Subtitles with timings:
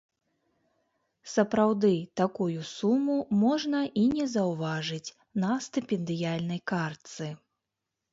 [1.33, 1.91] Сапраўды,
[2.21, 7.29] такую суму можна і не заўважыць на стыпендыяльнай картцы.